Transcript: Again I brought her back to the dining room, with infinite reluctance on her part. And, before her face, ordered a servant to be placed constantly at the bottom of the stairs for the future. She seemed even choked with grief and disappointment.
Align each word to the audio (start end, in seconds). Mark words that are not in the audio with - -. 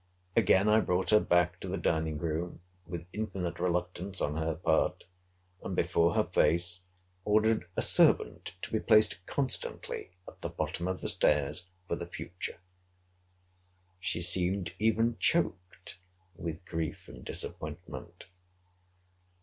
Again 0.35 0.67
I 0.67 0.79
brought 0.79 1.11
her 1.11 1.19
back 1.19 1.59
to 1.59 1.67
the 1.67 1.77
dining 1.77 2.17
room, 2.17 2.61
with 2.87 3.05
infinite 3.13 3.59
reluctance 3.59 4.19
on 4.19 4.35
her 4.35 4.55
part. 4.55 5.03
And, 5.63 5.75
before 5.75 6.15
her 6.15 6.23
face, 6.23 6.81
ordered 7.23 7.69
a 7.77 7.83
servant 7.83 8.55
to 8.63 8.71
be 8.71 8.79
placed 8.79 9.23
constantly 9.27 10.17
at 10.27 10.41
the 10.41 10.49
bottom 10.49 10.87
of 10.87 11.01
the 11.01 11.09
stairs 11.09 11.67
for 11.87 11.95
the 11.97 12.07
future. 12.07 12.61
She 13.99 14.23
seemed 14.23 14.73
even 14.79 15.17
choked 15.19 15.99
with 16.35 16.65
grief 16.65 17.07
and 17.07 17.23
disappointment. 17.23 18.25